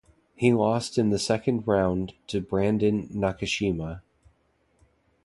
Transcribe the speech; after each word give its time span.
He 0.35 0.51
lost 0.51 0.97
in 0.97 1.11
the 1.11 1.19
second 1.19 1.67
round 1.67 2.15
to 2.25 2.41
Brandon 2.41 3.07
Nakashima. 3.13 4.01